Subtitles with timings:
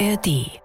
[0.00, 0.60] ARD.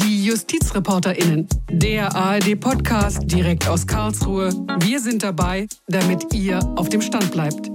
[0.00, 4.50] Die JustizreporterInnen, der ARD-Podcast direkt aus Karlsruhe.
[4.80, 7.70] Wir sind dabei, damit ihr auf dem Stand bleibt.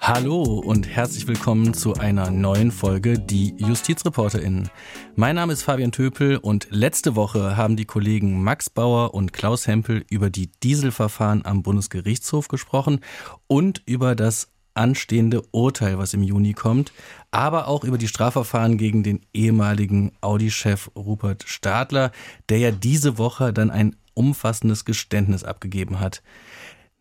[0.00, 4.70] Hallo und herzlich willkommen zu einer neuen Folge Die JustizreporterInnen.
[5.14, 9.66] Mein Name ist Fabian Töpel und letzte Woche haben die Kollegen Max Bauer und Klaus
[9.66, 13.00] Hempel über die Dieselverfahren am Bundesgerichtshof gesprochen
[13.46, 16.92] und über das anstehende Urteil, was im Juni kommt,
[17.30, 22.12] aber auch über die Strafverfahren gegen den ehemaligen Audi-Chef Rupert Stadler,
[22.48, 26.22] der ja diese Woche dann ein umfassendes Geständnis abgegeben hat.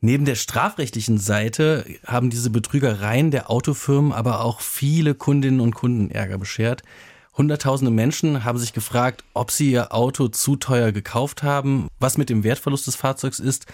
[0.02, 6.12] Neben der strafrechtlichen Seite haben diese Betrügereien der Autofirmen aber auch viele Kundinnen und Kunden
[6.12, 6.84] Ärger beschert.
[7.36, 12.30] Hunderttausende Menschen haben sich gefragt, ob sie ihr Auto zu teuer gekauft haben, was mit
[12.30, 13.66] dem Wertverlust des Fahrzeugs ist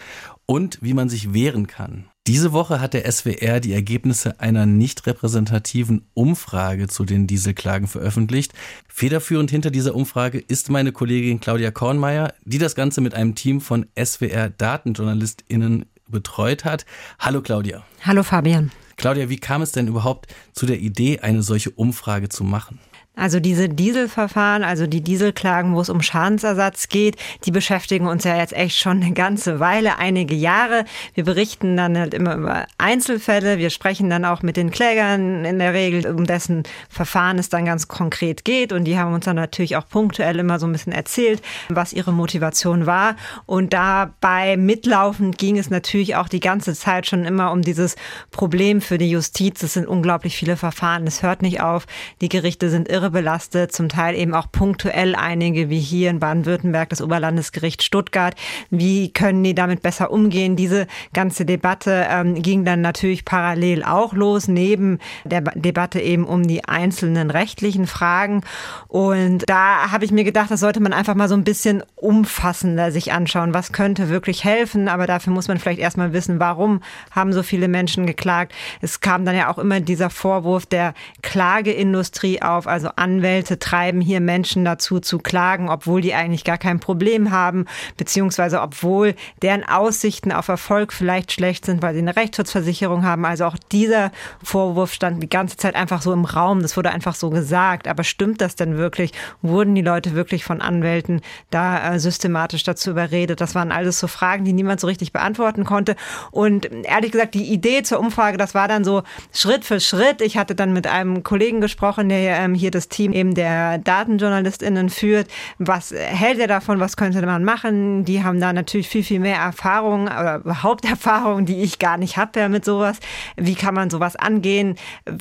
[0.46, 2.06] und wie man sich wehren kann.
[2.26, 8.54] Diese Woche hat der SWR die Ergebnisse einer nicht repräsentativen Umfrage zu den Dieselklagen veröffentlicht.
[8.88, 13.60] Federführend hinter dieser Umfrage ist meine Kollegin Claudia Kornmeier, die das Ganze mit einem Team
[13.60, 16.86] von SWR Datenjournalistinnen betreut hat.
[17.20, 17.84] Hallo Claudia.
[18.04, 18.72] Hallo Fabian.
[18.96, 22.80] Claudia, wie kam es denn überhaupt zu der Idee, eine solche Umfrage zu machen?
[23.16, 28.36] Also diese Dieselverfahren, also die Dieselklagen, wo es um Schadensersatz geht, die beschäftigen uns ja
[28.36, 30.84] jetzt echt schon eine ganze Weile, einige Jahre.
[31.14, 33.60] Wir berichten dann halt immer über Einzelfälle.
[33.60, 37.66] Wir sprechen dann auch mit den Klägern in der Regel, um dessen Verfahren es dann
[37.66, 38.74] ganz konkret geht.
[38.74, 42.14] Und die haben uns dann natürlich auch punktuell immer so ein bisschen erzählt, was ihre
[42.14, 43.16] Motivation war.
[43.46, 47.96] Und dabei mitlaufend ging es natürlich auch die ganze Zeit schon immer um dieses
[48.32, 49.62] Problem für die Justiz.
[49.62, 51.06] Es sind unglaublich viele Verfahren.
[51.06, 51.86] Es hört nicht auf.
[52.20, 56.20] Die Gerichte sind irre irre belastet, zum Teil eben auch punktuell einige, wie hier in
[56.20, 58.34] Baden-Württemberg das Oberlandesgericht Stuttgart.
[58.70, 60.56] Wie können die damit besser umgehen?
[60.56, 66.48] Diese ganze Debatte ähm, ging dann natürlich parallel auch los, neben der Debatte eben um
[66.48, 68.42] die einzelnen rechtlichen Fragen.
[68.88, 72.92] Und da habe ich mir gedacht, das sollte man einfach mal so ein bisschen umfassender
[72.92, 73.54] sich anschauen.
[73.54, 74.88] Was könnte wirklich helfen?
[74.88, 76.82] Aber dafür muss man vielleicht erstmal wissen, warum
[77.12, 78.54] haben so viele Menschen geklagt.
[78.82, 84.20] Es kam dann ja auch immer dieser Vorwurf der Klageindustrie auf, also Anwälte treiben hier
[84.20, 87.66] Menschen dazu zu klagen, obwohl die eigentlich gar kein Problem haben,
[87.98, 93.26] beziehungsweise obwohl deren Aussichten auf Erfolg vielleicht schlecht sind, weil sie eine Rechtsschutzversicherung haben.
[93.26, 94.12] Also auch dieser
[94.44, 96.62] Vorwurf stand die ganze Zeit einfach so im Raum.
[96.62, 97.88] Das wurde einfach so gesagt.
[97.88, 99.12] Aber stimmt das denn wirklich?
[99.42, 103.42] Wurden die Leute wirklich von Anwälten da äh, systematisch dazu überredet?
[103.42, 105.96] Das waren alles so Fragen, die niemand so richtig beantworten konnte.
[106.32, 110.22] Und ehrlich gesagt, die Idee zur Umfrage, das war dann so Schritt für Schritt.
[110.22, 113.78] Ich hatte dann mit einem Kollegen gesprochen, der ähm, hier das das Team eben der
[113.78, 115.28] DatenjournalistInnen führt.
[115.58, 116.80] Was hält er davon?
[116.80, 118.06] Was könnte man machen?
[118.06, 122.18] Die haben da natürlich viel, viel mehr Erfahrung oder überhaupt Erfahrung, die ich gar nicht
[122.18, 122.98] habe ja, mit sowas.
[123.38, 124.76] Wie kann man sowas angehen?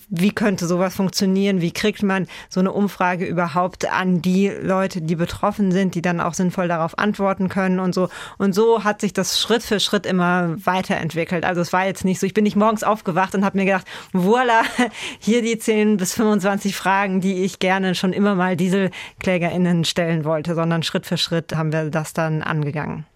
[0.09, 1.61] Wie könnte sowas funktionieren?
[1.61, 6.21] Wie kriegt man so eine Umfrage überhaupt an die Leute, die betroffen sind, die dann
[6.21, 8.09] auch sinnvoll darauf antworten können und so.
[8.39, 11.45] Und so hat sich das Schritt für Schritt immer weiterentwickelt.
[11.45, 13.87] Also es war jetzt nicht so, ich bin nicht morgens aufgewacht und habe mir gedacht,
[14.13, 14.63] voila,
[15.21, 20.25] hier die 10 bis 25 Fragen, die ich ich gerne schon immer mal DieselklägerInnen stellen
[20.25, 23.07] wollte, sondern Schritt für Schritt haben wir das dann angegangen.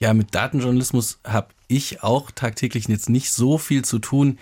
[0.00, 4.38] Ja, mit Datenjournalismus habe ich auch tagtäglich jetzt nicht so viel zu tun.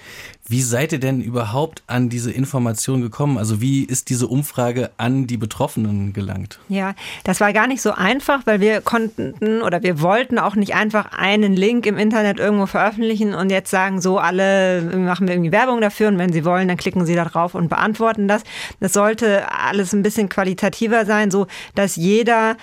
[0.47, 3.39] Wie seid ihr denn überhaupt an diese Information gekommen?
[3.39, 6.59] Also wie ist diese Umfrage an die Betroffenen gelangt?
[6.69, 10.75] Ja, das war gar nicht so einfach, weil wir konnten oder wir wollten auch nicht
[10.75, 15.53] einfach einen Link im Internet irgendwo veröffentlichen und jetzt sagen, so alle machen wir irgendwie
[15.53, 18.43] Werbung dafür und wenn sie wollen, dann klicken sie da drauf und beantworten das.
[18.81, 22.59] Das sollte alles ein bisschen qualitativer sein, so dass jeder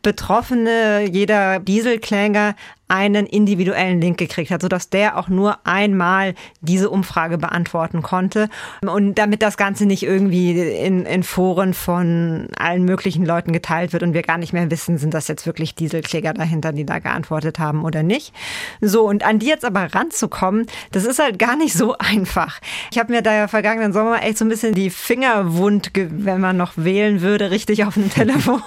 [0.00, 2.54] Betroffene, jeder Dieselkläger
[2.88, 8.48] einen individuellen Link gekriegt hat, sodass der auch nur einmal diese Umfrage beantworten konnte.
[8.80, 14.02] Und damit das Ganze nicht irgendwie in, in Foren von allen möglichen Leuten geteilt wird
[14.02, 17.58] und wir gar nicht mehr wissen, sind das jetzt wirklich Dieselkläger dahinter, die da geantwortet
[17.58, 18.32] haben oder nicht.
[18.80, 22.60] So, und an die jetzt aber ranzukommen, das ist halt gar nicht so einfach.
[22.90, 26.40] Ich habe mir da ja vergangenen Sommer echt so ein bisschen die Finger wund, wenn
[26.40, 28.62] man noch wählen würde, richtig auf dem Telefon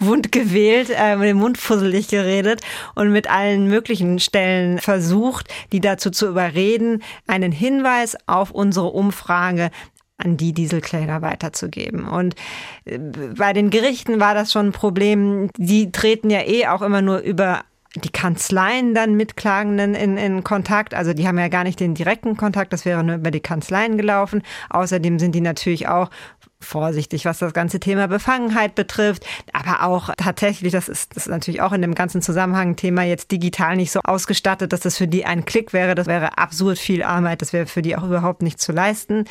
[0.00, 2.60] wund gewählt, äh, mit dem Mund fusselig geredet
[2.94, 8.88] und mit allen allen möglichen Stellen versucht, die dazu zu überreden, einen Hinweis auf unsere
[8.88, 9.70] Umfrage
[10.16, 12.06] an die Dieselkläger weiterzugeben.
[12.06, 12.34] Und
[12.84, 12.98] äh,
[13.36, 15.50] bei den Gerichten war das schon ein Problem.
[15.56, 17.62] Die treten ja eh auch immer nur über
[17.96, 20.94] die Kanzleien dann mit Klagenden in, in Kontakt.
[20.94, 23.98] Also die haben ja gar nicht den direkten Kontakt, das wäre nur über die Kanzleien
[23.98, 24.42] gelaufen.
[24.70, 26.08] Außerdem sind die natürlich auch
[26.62, 29.26] vorsichtig, was das ganze Thema Befangenheit betrifft.
[29.52, 33.30] Aber auch tatsächlich, das ist, das ist natürlich auch in dem ganzen Zusammenhang Thema jetzt
[33.30, 35.94] digital nicht so ausgestattet, dass das für die ein Klick wäre.
[35.94, 37.42] Das wäre absurd viel Arbeit.
[37.42, 39.24] Das wäre für die auch überhaupt nicht zu leisten.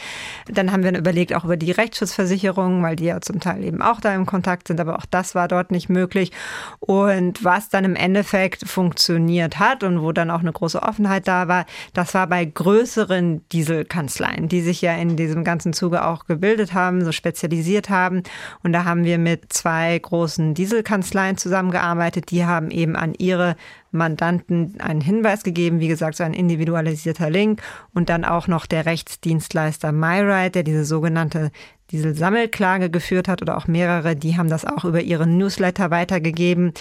[0.47, 3.99] Dann haben wir überlegt auch über die Rechtsschutzversicherung, weil die ja zum Teil eben auch
[3.99, 4.79] da im Kontakt sind.
[4.79, 6.31] Aber auch das war dort nicht möglich.
[6.79, 11.47] Und was dann im Endeffekt funktioniert hat und wo dann auch eine große Offenheit da
[11.47, 16.73] war, das war bei größeren Dieselkanzleien, die sich ja in diesem ganzen Zuge auch gebildet
[16.73, 18.23] haben, so spezialisiert haben.
[18.63, 22.31] Und da haben wir mit zwei großen Dieselkanzleien zusammengearbeitet.
[22.31, 23.55] Die haben eben an ihre
[23.91, 27.61] Mandanten einen Hinweis gegeben, wie gesagt, so ein individualisierter Link
[27.93, 31.51] und dann auch noch der Rechtsdienstleister MyRide, der diese sogenannte
[31.91, 36.73] diese Sammelklage geführt hat oder auch mehrere, die haben das auch über ihren Newsletter weitergegeben.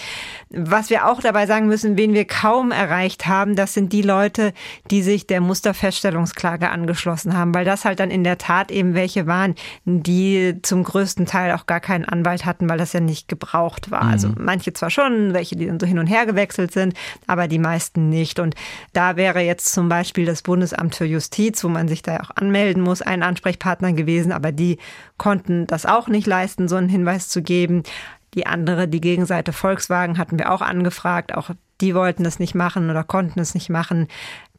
[0.49, 4.53] Was wir auch dabei sagen müssen, wen wir kaum erreicht haben, das sind die Leute,
[4.89, 9.27] die sich der Musterfeststellungsklage angeschlossen haben, weil das halt dann in der Tat eben welche
[9.27, 9.55] waren,
[9.85, 14.03] die zum größten Teil auch gar keinen Anwalt hatten, weil das ja nicht gebraucht war.
[14.03, 14.21] Also mhm.
[14.21, 16.93] Also manche zwar schon, welche, die dann so hin und her gewechselt sind,
[17.27, 18.39] aber die meisten nicht.
[18.39, 18.55] Und
[18.93, 22.31] da wäre jetzt zum Beispiel das Bundesamt für Justiz, wo man sich da ja auch
[22.35, 24.77] anmelden muss, ein Ansprechpartner gewesen, aber die
[25.17, 27.83] konnten das auch nicht leisten, so einen Hinweis zu geben.
[28.33, 31.35] Die andere, die Gegenseite Volkswagen, hatten wir auch angefragt.
[31.35, 31.51] Auch
[31.81, 34.07] die wollten das nicht machen oder konnten es nicht machen.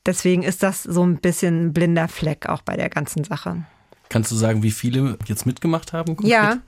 [0.05, 3.65] Deswegen ist das so ein bisschen ein blinder Fleck auch bei der ganzen Sache.
[4.13, 6.17] Kannst du sagen, wie viele jetzt mitgemacht haben?
[6.17, 6.31] Konkret?
[6.31, 6.59] Ja,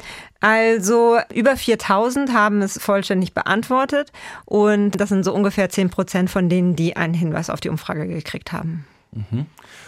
[0.40, 4.12] also über 4000 haben es vollständig beantwortet
[4.46, 8.06] und das sind so ungefähr 10 Prozent von denen, die einen Hinweis auf die Umfrage
[8.06, 8.86] gekriegt haben.
[9.12, 9.44] Mhm.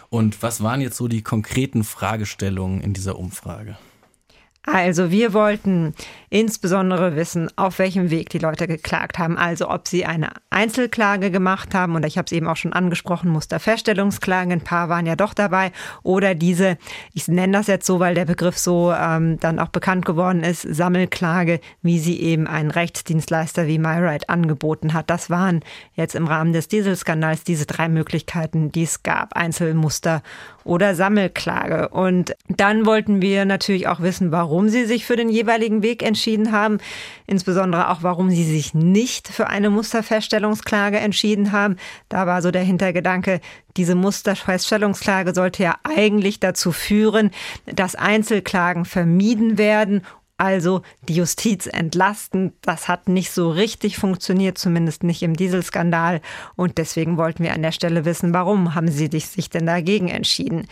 [0.08, 3.76] Und was waren jetzt so die konkreten Fragestellungen in dieser Umfrage?
[4.66, 5.94] Also wir wollten
[6.28, 9.38] insbesondere wissen, auf welchem Weg die Leute geklagt haben.
[9.38, 13.30] Also ob sie eine Einzelklage gemacht haben, und ich habe es eben auch schon angesprochen,
[13.30, 15.70] Musterfeststellungsklagen, ein paar waren ja doch dabei,
[16.02, 16.78] oder diese,
[17.14, 20.62] ich nenne das jetzt so, weil der Begriff so ähm, dann auch bekannt geworden ist,
[20.62, 25.10] Sammelklage, wie sie eben ein Rechtsdienstleister wie MyRide angeboten hat.
[25.10, 25.60] Das waren
[25.94, 30.22] jetzt im Rahmen des Dieselskandals diese drei Möglichkeiten, die es gab, Einzelmuster
[30.66, 31.88] oder Sammelklage.
[31.88, 36.52] Und dann wollten wir natürlich auch wissen, warum sie sich für den jeweiligen Weg entschieden
[36.52, 36.78] haben,
[37.26, 41.76] insbesondere auch warum sie sich nicht für eine Musterfeststellungsklage entschieden haben.
[42.08, 43.40] Da war so der Hintergedanke,
[43.76, 47.30] diese Musterfeststellungsklage sollte ja eigentlich dazu führen,
[47.66, 50.02] dass Einzelklagen vermieden werden
[50.38, 52.52] also die Justiz entlasten.
[52.60, 56.20] Das hat nicht so richtig funktioniert, zumindest nicht im Dieselskandal.
[56.56, 60.66] Und deswegen wollten wir an der Stelle wissen, warum haben Sie sich denn dagegen entschieden?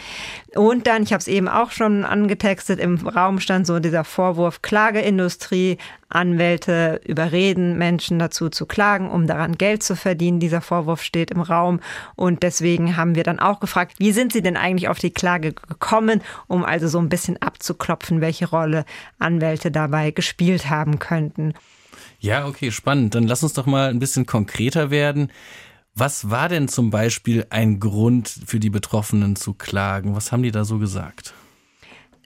[0.54, 4.60] Und dann, ich habe es eben auch schon angetextet, im Raum stand so dieser Vorwurf
[4.62, 5.78] Klageindustrie,
[6.14, 10.40] Anwälte überreden Menschen dazu zu klagen, um daran Geld zu verdienen.
[10.40, 11.80] Dieser Vorwurf steht im Raum.
[12.14, 15.52] Und deswegen haben wir dann auch gefragt, wie sind Sie denn eigentlich auf die Klage
[15.52, 18.84] gekommen, um also so ein bisschen abzuklopfen, welche Rolle
[19.18, 21.54] Anwälte dabei gespielt haben könnten.
[22.20, 23.14] Ja, okay, spannend.
[23.14, 25.30] Dann lass uns doch mal ein bisschen konkreter werden.
[25.94, 30.16] Was war denn zum Beispiel ein Grund für die Betroffenen zu klagen?
[30.16, 31.34] Was haben die da so gesagt?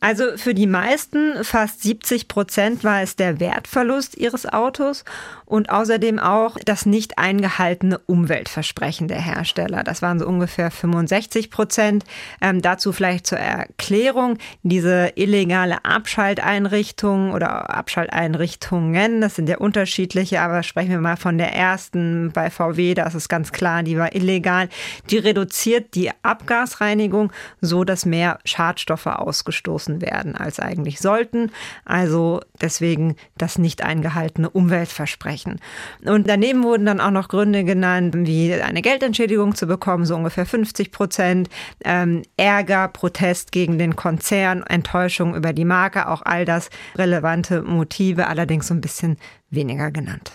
[0.01, 5.05] Also für die meisten, fast 70 Prozent, war es der Wertverlust ihres Autos
[5.45, 9.83] und außerdem auch das nicht eingehaltene Umweltversprechen der Hersteller.
[9.83, 12.05] Das waren so ungefähr 65 Prozent.
[12.41, 20.63] Ähm, dazu vielleicht zur Erklärung, diese illegale Abschalteinrichtung oder Abschalteinrichtungen, das sind ja unterschiedliche, aber
[20.63, 24.15] sprechen wir mal von der ersten bei VW, da ist es ganz klar, die war
[24.15, 24.69] illegal.
[25.11, 31.51] Die reduziert die Abgasreinigung, so dass mehr Schadstoffe ausgestoßen beschlossen werden, als eigentlich sollten.
[31.85, 35.61] Also deswegen das nicht eingehaltene Umweltversprechen.
[36.05, 40.47] Und daneben wurden dann auch noch Gründe genannt, wie eine Geldentschädigung zu bekommen, so ungefähr
[40.47, 41.49] 50 Prozent,
[41.85, 48.27] ähm, Ärger, Protest gegen den Konzern, Enttäuschung über die Marke, auch all das relevante Motive,
[48.27, 49.17] allerdings so ein bisschen
[49.51, 50.33] weniger genannt.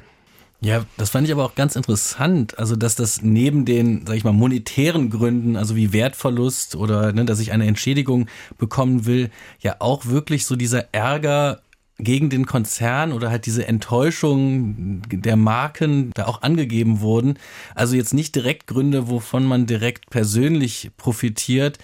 [0.64, 2.58] Ja, das fand ich aber auch ganz interessant.
[2.58, 7.26] Also, dass das neben den, sag ich mal, monetären Gründen, also wie Wertverlust oder ne,
[7.26, 8.28] dass ich eine Entschädigung
[8.58, 9.30] bekommen will,
[9.60, 11.62] ja auch wirklich so dieser Ärger
[12.00, 17.38] gegen den Konzern oder halt diese Enttäuschung der Marken da auch angegeben wurden.
[17.76, 21.78] Also jetzt nicht direkt Gründe, wovon man direkt persönlich profitiert.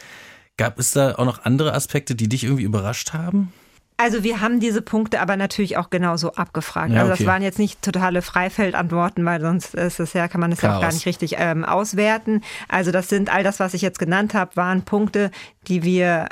[0.56, 3.52] Gab es da auch noch andere Aspekte, die dich irgendwie überrascht haben?
[4.00, 6.94] Also wir haben diese Punkte aber natürlich auch genauso abgefragt.
[6.94, 10.54] Ja, also das waren jetzt nicht totale Freifeldantworten, weil sonst ist es ja, kann man
[10.54, 12.42] es ja auch gar nicht richtig ähm, auswerten.
[12.70, 15.32] Also das sind all das, was ich jetzt genannt habe, waren Punkte,
[15.70, 16.28] die wir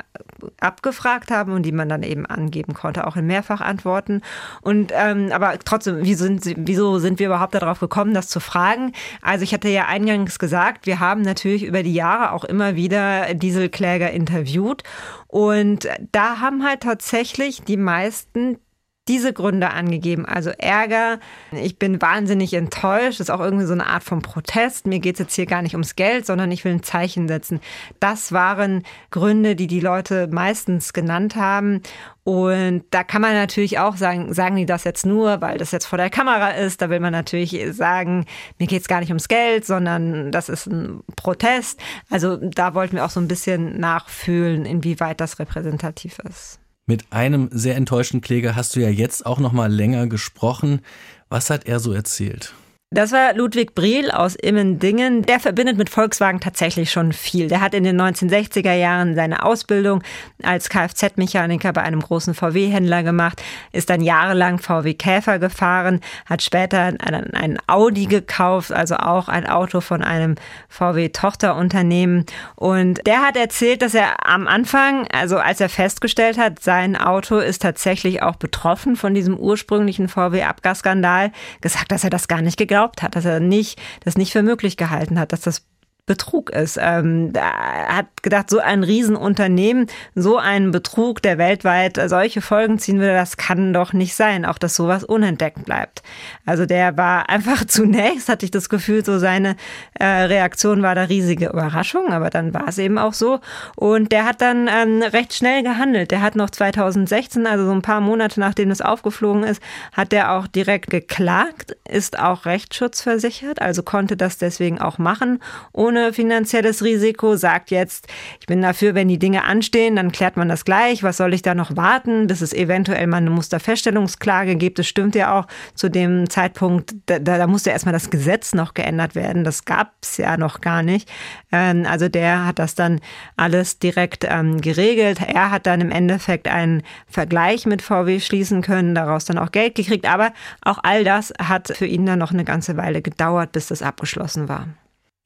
[0.60, 4.22] abgefragt haben und die man dann eben angeben konnte, auch in Mehrfachantworten.
[4.60, 8.92] Und ähm, aber trotzdem, wie sind, wieso sind wir überhaupt darauf gekommen, das zu fragen?
[9.22, 13.34] Also ich hatte ja eingangs gesagt, wir haben natürlich über die Jahre auch immer wieder
[13.34, 14.82] Dieselkläger interviewt
[15.26, 18.58] und da haben halt tatsächlich die meisten
[19.08, 20.26] diese Gründe angegeben.
[20.26, 21.18] Also Ärger,
[21.50, 24.86] ich bin wahnsinnig enttäuscht, das ist auch irgendwie so eine Art von Protest.
[24.86, 27.60] Mir geht es jetzt hier gar nicht ums Geld, sondern ich will ein Zeichen setzen.
[28.00, 31.82] Das waren Gründe, die die Leute meistens genannt haben.
[32.24, 35.86] Und da kann man natürlich auch sagen, sagen die das jetzt nur, weil das jetzt
[35.86, 36.82] vor der Kamera ist.
[36.82, 38.26] Da will man natürlich sagen,
[38.58, 41.80] mir geht es gar nicht ums Geld, sondern das ist ein Protest.
[42.10, 46.60] Also da wollten wir auch so ein bisschen nachfühlen, inwieweit das repräsentativ ist.
[46.88, 50.80] Mit einem sehr enttäuschten Kläger hast du ja jetzt auch noch mal länger gesprochen.
[51.28, 52.54] Was hat er so erzählt?
[52.90, 55.20] Das war Ludwig Briel aus Immendingen.
[55.20, 57.48] Der verbindet mit Volkswagen tatsächlich schon viel.
[57.48, 60.02] Der hat in den 1960er Jahren seine Ausbildung
[60.42, 63.42] als Kfz-Mechaniker bei einem großen VW-Händler gemacht,
[63.72, 69.46] ist dann jahrelang VW Käfer gefahren, hat später einen, einen Audi gekauft, also auch ein
[69.46, 70.36] Auto von einem
[70.70, 72.24] VW-Tochterunternehmen.
[72.56, 77.36] Und der hat erzählt, dass er am Anfang, also als er festgestellt hat, sein Auto
[77.36, 82.77] ist tatsächlich auch betroffen von diesem ursprünglichen VW-Abgasskandal, gesagt, dass er das gar nicht geglaubt
[82.78, 85.66] geglaubt hat, dass er nicht, das nicht für möglich gehalten hat, dass das
[86.08, 86.78] Betrug ist.
[86.80, 89.86] Ähm, hat gedacht, so ein Riesenunternehmen,
[90.16, 94.58] so ein Betrug, der weltweit solche Folgen ziehen würde, das kann doch nicht sein, auch
[94.58, 96.02] dass sowas unentdeckt bleibt.
[96.44, 99.54] Also der war einfach zunächst, hatte ich das Gefühl, so seine
[99.94, 103.38] äh, Reaktion war da riesige Überraschung, aber dann war es eben auch so.
[103.76, 106.10] Und der hat dann ähm, recht schnell gehandelt.
[106.10, 109.62] Der hat noch 2016, also so ein paar Monate nachdem es aufgeflogen ist,
[109.92, 115.40] hat der auch direkt geklagt, ist auch rechtsschutzversichert, also konnte das deswegen auch machen,
[115.72, 118.06] ohne ohne finanzielles Risiko, sagt jetzt,
[118.40, 121.02] ich bin dafür, wenn die Dinge anstehen, dann klärt man das gleich.
[121.02, 124.78] Was soll ich da noch warten, bis es eventuell mal eine Musterfeststellungsklage gibt?
[124.78, 129.14] Das stimmt ja auch zu dem Zeitpunkt, da, da musste erstmal das Gesetz noch geändert
[129.14, 129.44] werden.
[129.44, 131.08] Das gab es ja noch gar nicht.
[131.52, 133.00] Ähm, also der hat das dann
[133.36, 135.20] alles direkt ähm, geregelt.
[135.26, 139.74] Er hat dann im Endeffekt einen Vergleich mit VW schließen können, daraus dann auch Geld
[139.74, 140.06] gekriegt.
[140.08, 143.82] Aber auch all das hat für ihn dann noch eine ganze Weile gedauert, bis das
[143.82, 144.68] abgeschlossen war.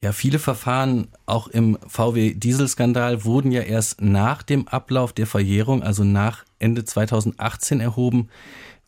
[0.03, 6.03] Ja, viele Verfahren, auch im VW-Dieselskandal, wurden ja erst nach dem Ablauf der Verjährung, also
[6.03, 8.27] nach Ende 2018 erhoben.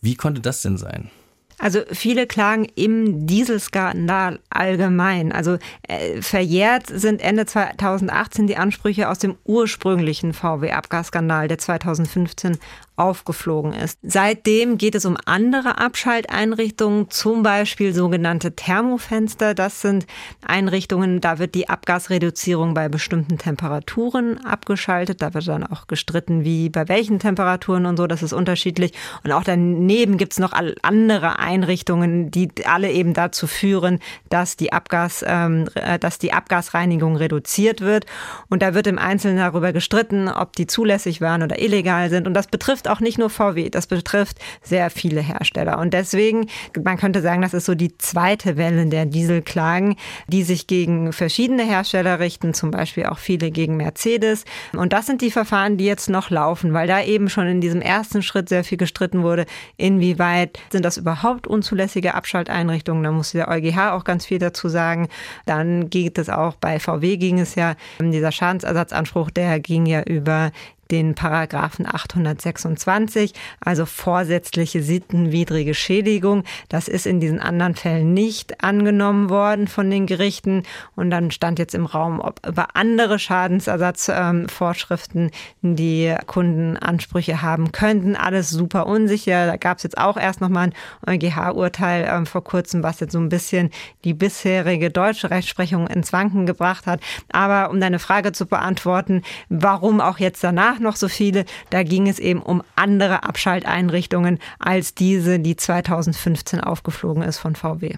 [0.02, 1.10] Wie konnte das denn sein?
[1.58, 5.32] Also viele klagen im Dieselskandal allgemein.
[5.32, 5.58] Also
[5.88, 12.58] äh, verjährt sind Ende 2018 die Ansprüche aus dem ursprünglichen VW-Abgasskandal, der 2015
[12.98, 14.00] aufgeflogen ist.
[14.04, 19.54] Seitdem geht es um andere Abschalteinrichtungen, zum Beispiel sogenannte Thermofenster.
[19.54, 20.08] Das sind
[20.46, 25.22] Einrichtungen, da wird die Abgasreduzierung bei bestimmten Temperaturen abgeschaltet.
[25.22, 28.08] Da wird dann auch gestritten, wie bei welchen Temperaturen und so.
[28.08, 28.94] Das ist unterschiedlich.
[29.24, 34.00] Und auch daneben gibt es noch andere Einrichtungen, die alle eben dazu führen,
[34.30, 38.06] dass die Abgas, ähm, äh, dass die Abgasreinigung reduziert wird.
[38.48, 42.26] Und da wird im Einzelnen darüber gestritten, ob die zulässig waren oder illegal sind.
[42.26, 45.80] Und das betrifft betrifft auch nicht nur VW, das betrifft sehr viele Hersteller.
[45.80, 46.48] Und deswegen,
[46.84, 49.96] man könnte sagen, das ist so die zweite Welle der Dieselklagen,
[50.28, 54.46] die sich gegen verschiedene Hersteller richten, zum Beispiel auch viele gegen Mercedes.
[54.74, 57.82] Und das sind die Verfahren, die jetzt noch laufen, weil da eben schon in diesem
[57.82, 59.46] ersten Schritt sehr viel gestritten wurde,
[59.78, 63.04] inwieweit sind das überhaupt unzulässige Abschalteinrichtungen.
[63.04, 65.08] Da muss der EuGH auch ganz viel dazu sagen.
[65.46, 70.52] Dann geht es auch bei VW ging es ja, dieser Schadensersatzanspruch, der ging ja über
[70.92, 76.44] den Paragraphen 826, also vorsätzliche sittenwidrige Schädigung.
[76.70, 80.64] Das ist in diesen anderen Fällen nicht angenommen worden von den Gerichten.
[80.96, 85.32] Und dann stand jetzt im Raum, ob über andere Schadensersatzvorschriften
[85.64, 88.16] ähm, die Kunden Ansprüche haben könnten.
[88.16, 89.48] Alles super unsicher.
[89.48, 90.72] Da gab es jetzt auch erst nochmal
[91.06, 93.72] ein EuGH-Urteil ähm, vor kurzem, was jetzt so ein bisschen
[94.04, 97.00] die bisherige deutsche Rechtsprechung ins Wanken gebracht hat.
[97.32, 101.46] Aber um deine Frage zu beantworten, warum auch jetzt danach danach noch so viele.
[101.70, 107.96] Da ging es eben um andere Abschalteinrichtungen als diese, die 2015 aufgeflogen ist von VW.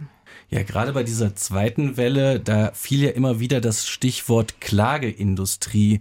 [0.49, 5.99] Ja, gerade bei dieser zweiten Welle, da fiel ja immer wieder das Stichwort Klageindustrie.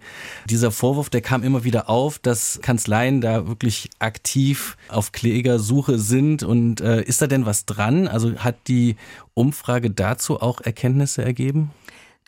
[0.48, 6.44] Dieser Vorwurf, der kam immer wieder auf, dass Kanzleien da wirklich aktiv auf Klägersuche sind.
[6.44, 8.06] Und äh, ist da denn was dran?
[8.06, 8.94] Also hat die
[9.34, 11.72] Umfrage dazu auch Erkenntnisse ergeben?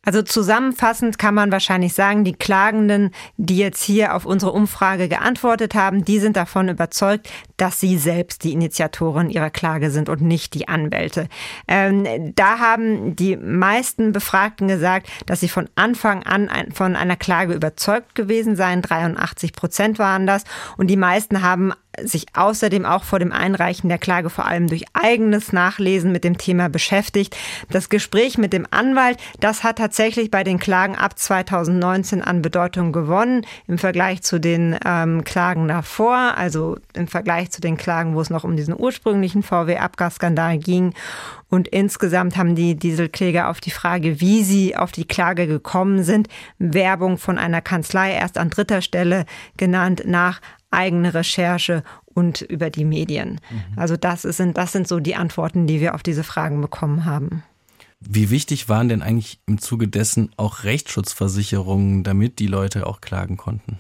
[0.09, 5.75] Also zusammenfassend kann man wahrscheinlich sagen, die Klagenden, die jetzt hier auf unsere Umfrage geantwortet
[5.75, 10.55] haben, die sind davon überzeugt, dass sie selbst die Initiatoren ihrer Klage sind und nicht
[10.55, 11.29] die Anwälte.
[11.67, 17.17] Ähm, da haben die meisten Befragten gesagt, dass sie von Anfang an ein, von einer
[17.17, 18.81] Klage überzeugt gewesen seien.
[18.81, 20.45] 83 Prozent waren das.
[20.79, 21.75] Und die meisten haben
[22.05, 26.39] sich außerdem auch vor dem Einreichen der Klage vor allem durch eigenes Nachlesen mit dem
[26.39, 27.37] Thema beschäftigt.
[27.71, 32.93] Das Gespräch mit dem Anwalt, das hat tatsächlich bei den Klagen ab 2019 an Bedeutung
[32.93, 38.21] gewonnen im Vergleich zu den ähm, Klagen davor, also im Vergleich zu den Klagen, wo
[38.21, 40.95] es noch um diesen ursprünglichen VW-Abgasskandal ging.
[41.51, 46.29] Und insgesamt haben die Dieselkläger auf die Frage, wie sie auf die Klage gekommen sind,
[46.59, 49.25] Werbung von einer Kanzlei erst an dritter Stelle
[49.57, 53.41] genannt nach eigene Recherche und über die Medien.
[53.51, 53.79] Mhm.
[53.79, 57.43] Also das sind, das sind so die Antworten, die wir auf diese Fragen bekommen haben.
[58.01, 63.37] Wie wichtig waren denn eigentlich im Zuge dessen auch Rechtsschutzversicherungen, damit die Leute auch klagen
[63.37, 63.79] konnten?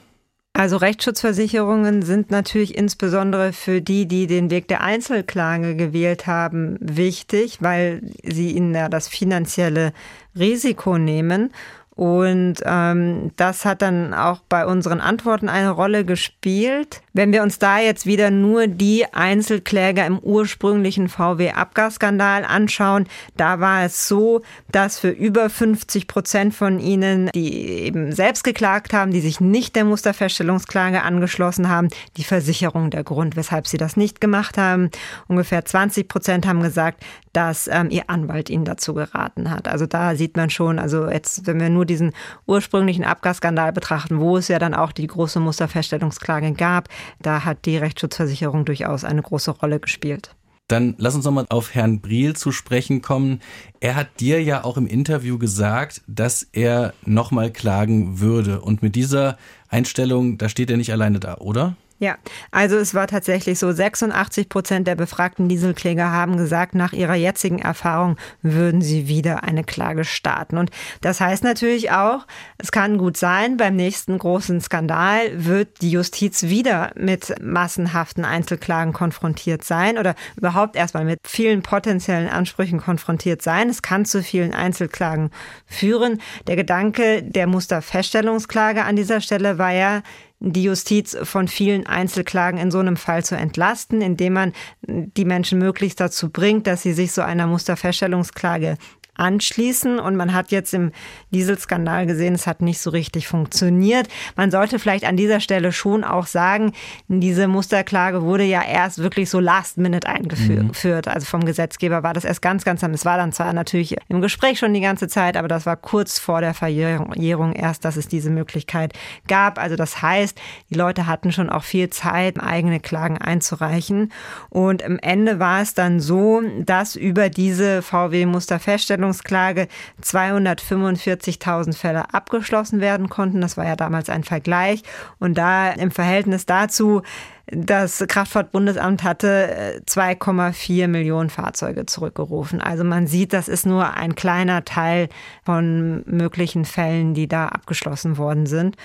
[0.59, 7.59] Also Rechtsschutzversicherungen sind natürlich insbesondere für die, die den Weg der Einzelklage gewählt haben, wichtig,
[7.61, 9.93] weil sie ihnen ja das finanzielle
[10.37, 11.53] Risiko nehmen.
[11.99, 17.01] Und ähm, das hat dann auch bei unseren Antworten eine Rolle gespielt.
[17.13, 23.83] Wenn wir uns da jetzt wieder nur die Einzelkläger im ursprünglichen VW-Abgasskandal anschauen, da war
[23.83, 29.21] es so, dass für über 50 Prozent von ihnen, die eben selbst geklagt haben, die
[29.21, 34.57] sich nicht der Musterfeststellungsklage angeschlossen haben, die Versicherung der Grund, weshalb sie das nicht gemacht
[34.57, 34.91] haben.
[35.27, 37.03] Ungefähr 20 Prozent haben gesagt,
[37.33, 39.67] dass ähm, ihr Anwalt ihnen dazu geraten hat.
[39.69, 42.13] Also da sieht man schon, also jetzt, wenn wir nur diesen
[42.47, 46.89] ursprünglichen Abgasskandal betrachten, wo es ja dann auch die große Musterfeststellungsklage gab,
[47.21, 50.35] da hat die Rechtsschutzversicherung durchaus eine große Rolle gespielt.
[50.69, 53.41] Dann lass uns nochmal auf Herrn Briel zu sprechen kommen.
[53.81, 58.61] Er hat dir ja auch im Interview gesagt, dass er nochmal klagen würde.
[58.61, 59.39] Und mit dieser
[59.71, 61.75] Einstellung, da steht er nicht alleine da, oder?
[62.01, 62.17] Ja,
[62.53, 67.59] also es war tatsächlich so, 86 Prozent der befragten Dieselkläger haben gesagt, nach ihrer jetzigen
[67.59, 70.59] Erfahrung würden sie wieder eine Klage starten.
[70.59, 72.25] Und das heißt natürlich auch,
[72.57, 78.93] es kann gut sein, beim nächsten großen Skandal wird die Justiz wieder mit massenhaften Einzelklagen
[78.93, 83.71] konfrontiert sein oder überhaupt erstmal mit vielen potenziellen Ansprüchen konfrontiert sein.
[83.71, 85.31] Es kann zu vielen Einzelklagen
[85.67, 86.21] führen.
[86.47, 90.03] Der Gedanke der Musterfeststellungsklage an dieser Stelle war ja,
[90.41, 94.53] die Justiz von vielen Einzelklagen in so einem Fall zu entlasten, indem man
[94.87, 98.77] die Menschen möglichst dazu bringt, dass sie sich so einer Musterfeststellungsklage
[99.19, 99.99] anschließen.
[99.99, 100.93] Und man hat jetzt im
[101.31, 104.09] Dieselskandal gesehen, es hat nicht so richtig funktioniert.
[104.37, 106.73] Man sollte vielleicht an dieser Stelle schon auch sagen,
[107.09, 111.07] diese Musterklage wurde ja erst wirklich so last minute eingeführt.
[111.07, 111.13] Mhm.
[111.13, 112.93] Also vom Gesetzgeber war das erst ganz, ganz am.
[112.93, 116.19] Es war dann zwar natürlich im Gespräch schon die ganze Zeit, aber das war kurz
[116.19, 118.93] vor der Verjährung erst, dass es diese Möglichkeit
[119.27, 119.59] gab.
[119.59, 120.41] Also das heißt,
[120.71, 124.13] die Leute hatten schon auch viel Zeit, eigene Klagen einzureichen.
[124.51, 129.69] Und am Ende war es dann so, dass über diese VW-Musterfeststellung Verhandlungsklage
[130.03, 133.41] 245.000 Fälle abgeschlossen werden konnten.
[133.41, 134.83] Das war ja damals ein Vergleich.
[135.19, 137.03] Und da im Verhältnis dazu,
[137.47, 142.61] das Kraftfahrtbundesamt hatte 2,4 äh, Millionen Fahrzeuge zurückgerufen.
[142.61, 145.09] Also man sieht, das ist nur ein kleiner Teil
[145.45, 148.77] von möglichen Fällen, die da abgeschlossen worden sind.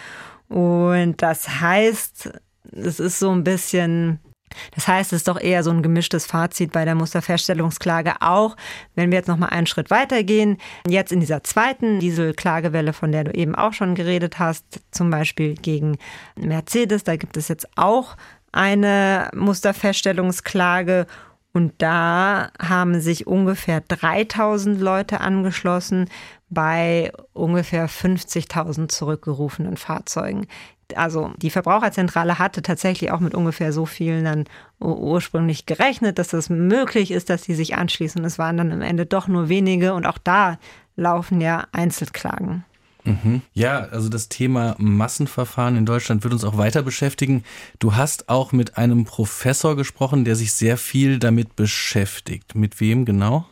[0.47, 2.31] Und das heißt,
[2.71, 4.19] es ist so ein bisschen
[4.75, 8.55] das heißt, es ist doch eher so ein gemischtes Fazit bei der Musterfeststellungsklage auch.
[8.95, 13.25] Wenn wir jetzt noch mal einen Schritt weitergehen, jetzt in dieser zweiten Dieselklagewelle, von der
[13.25, 15.97] du eben auch schon geredet hast, zum Beispiel gegen
[16.35, 18.15] Mercedes, da gibt es jetzt auch
[18.51, 21.07] eine Musterfeststellungsklage
[21.53, 26.09] und da haben sich ungefähr 3000 Leute angeschlossen
[26.49, 30.47] bei ungefähr 50.000 zurückgerufenen Fahrzeugen
[30.95, 34.45] also die Verbraucherzentrale hatte tatsächlich auch mit ungefähr so vielen dann
[34.79, 38.23] ursprünglich gerechnet, dass es möglich ist, dass sie sich anschließen.
[38.25, 40.57] Es waren dann am Ende doch nur wenige und auch da
[40.95, 42.65] laufen ja Einzelklagen.
[43.03, 43.41] Mhm.
[43.53, 47.43] Ja, also das Thema Massenverfahren in Deutschland wird uns auch weiter beschäftigen.
[47.79, 52.55] Du hast auch mit einem Professor gesprochen, der sich sehr viel damit beschäftigt.
[52.55, 53.45] Mit wem genau?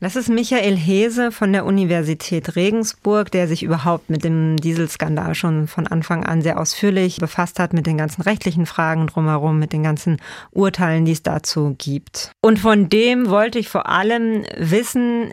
[0.00, 5.66] Das ist Michael Hese von der Universität Regensburg, der sich überhaupt mit dem Dieselskandal schon
[5.66, 9.82] von Anfang an sehr ausführlich befasst hat, mit den ganzen rechtlichen Fragen drumherum, mit den
[9.82, 10.18] ganzen
[10.52, 12.30] Urteilen, die es dazu gibt.
[12.40, 15.32] Und von dem wollte ich vor allem wissen,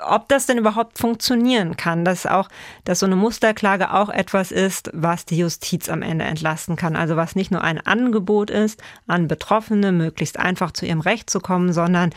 [0.00, 2.48] ob das denn überhaupt funktionieren kann, dass auch,
[2.84, 6.96] dass so eine Musterklage auch etwas ist, was die Justiz am Ende entlasten kann.
[6.96, 11.40] Also was nicht nur ein Angebot ist, an Betroffene möglichst einfach zu ihrem Recht zu
[11.40, 12.10] kommen, sondern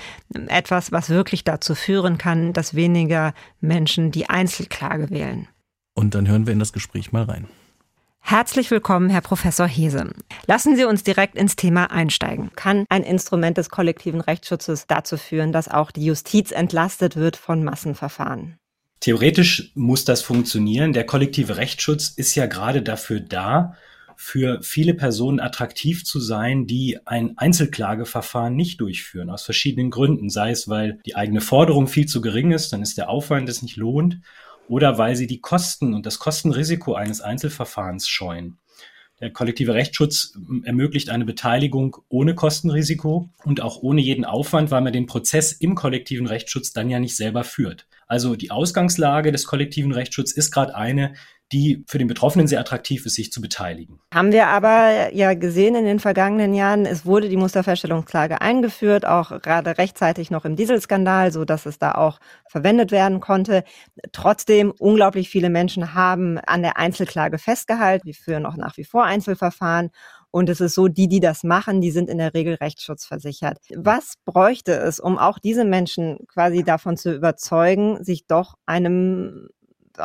[0.48, 5.48] etwas, was wirklich dazu führen kann, dass weniger Menschen die Einzelklage wählen.
[5.94, 7.48] Und dann hören wir in das Gespräch mal rein.
[8.22, 10.12] Herzlich willkommen, Herr Professor Hese.
[10.46, 12.52] Lassen Sie uns direkt ins Thema einsteigen.
[12.56, 17.64] Kann ein Instrument des kollektiven Rechtsschutzes dazu führen, dass auch die Justiz entlastet wird von
[17.64, 18.58] Massenverfahren?
[19.00, 20.94] Theoretisch muss das funktionieren.
[20.94, 23.76] Der kollektive Rechtsschutz ist ja gerade dafür da,
[24.22, 30.30] für viele Personen attraktiv zu sein, die ein Einzelklageverfahren nicht durchführen, aus verschiedenen Gründen.
[30.30, 33.62] Sei es, weil die eigene Forderung viel zu gering ist, dann ist der Aufwand es
[33.62, 34.20] nicht lohnt,
[34.70, 38.60] oder weil sie die Kosten und das Kostenrisiko eines Einzelverfahrens scheuen.
[39.20, 44.82] Der kollektive Rechtsschutz ähm, ermöglicht eine Beteiligung ohne Kostenrisiko und auch ohne jeden Aufwand, weil
[44.82, 47.88] man den Prozess im kollektiven Rechtsschutz dann ja nicht selber führt.
[48.10, 51.14] Also die Ausgangslage des kollektiven Rechtsschutzes ist gerade eine,
[51.52, 54.00] die für den Betroffenen sehr attraktiv ist, sich zu beteiligen.
[54.14, 59.42] Haben wir aber ja gesehen in den vergangenen Jahren, es wurde die Musterfeststellungsklage eingeführt, auch
[59.42, 63.64] gerade rechtzeitig noch im Dieselskandal, so dass es da auch verwendet werden konnte.
[64.12, 68.06] Trotzdem unglaublich viele Menschen haben an der Einzelklage festgehalten.
[68.06, 69.90] Wir führen auch nach wie vor Einzelverfahren.
[70.32, 73.58] Und es ist so, die, die das machen, die sind in der Regel rechtsschutzversichert.
[73.76, 79.50] Was bräuchte es, um auch diese Menschen quasi davon zu überzeugen, sich doch einem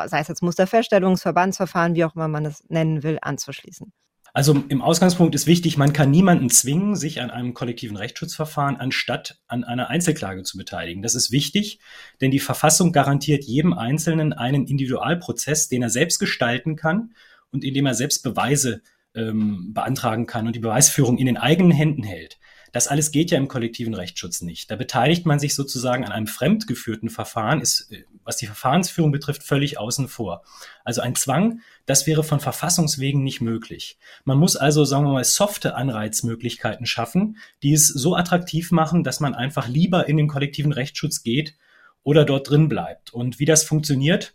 [0.07, 3.93] sei es jetzt Musterfeststellungsverbandsverfahren, wie auch immer man es nennen will, anzuschließen.
[4.37, 9.41] Also im Ausgangspunkt ist wichtig, man kann niemanden zwingen, sich an einem kollektiven Rechtsschutzverfahren anstatt
[9.47, 11.03] an einer Einzelklage zu beteiligen.
[11.03, 11.79] Das ist wichtig,
[12.21, 17.15] denn die Verfassung garantiert jedem Einzelnen einen Individualprozess, den er selbst gestalten kann
[17.53, 18.83] und in dem er selbst Beweise
[19.15, 22.39] ähm, beantragen kann und die Beweisführung in den eigenen Händen hält.
[22.75, 24.69] Das alles geht ja im kollektiven Rechtsschutz nicht.
[24.69, 29.45] Da beteiligt man sich sozusagen an einem fremdgeführten Verfahren, ist, äh, was die Verfahrensführung betrifft,
[29.45, 30.43] völlig außen vor.
[30.85, 33.97] Also ein Zwang, das wäre von Verfassungswegen nicht möglich.
[34.25, 39.21] Man muss also, sagen wir mal, softe Anreizmöglichkeiten schaffen, die es so attraktiv machen, dass
[39.21, 41.55] man einfach lieber in den kollektiven Rechtsschutz geht
[42.03, 43.15] oder dort drin bleibt.
[43.15, 44.35] Und wie das funktioniert,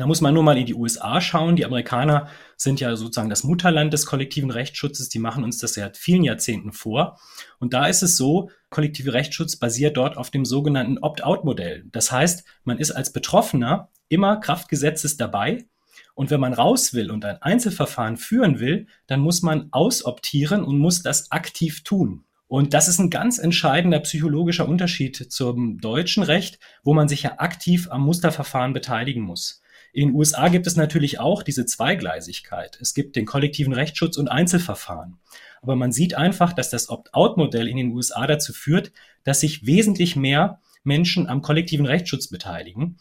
[0.00, 1.56] da muss man nur mal in die USA schauen.
[1.56, 5.10] Die Amerikaner sind ja sozusagen das Mutterland des kollektiven Rechtsschutzes.
[5.10, 7.18] Die machen uns das seit vielen Jahrzehnten vor.
[7.58, 11.84] Und da ist es so, kollektive Rechtsschutz basiert dort auf dem sogenannten Opt-out-Modell.
[11.92, 15.66] Das heißt, man ist als Betroffener immer Kraftgesetzes dabei.
[16.14, 20.78] Und wenn man raus will und ein Einzelverfahren führen will, dann muss man ausoptieren und
[20.78, 22.24] muss das aktiv tun.
[22.48, 27.38] Und das ist ein ganz entscheidender psychologischer Unterschied zum deutschen Recht, wo man sich ja
[27.38, 29.59] aktiv am Musterverfahren beteiligen muss.
[29.92, 32.78] In den USA gibt es natürlich auch diese Zweigleisigkeit.
[32.80, 35.18] Es gibt den kollektiven Rechtsschutz und Einzelverfahren.
[35.62, 38.92] Aber man sieht einfach, dass das Opt-out-Modell in den USA dazu führt,
[39.24, 42.98] dass sich wesentlich mehr Menschen am kollektiven Rechtsschutz beteiligen.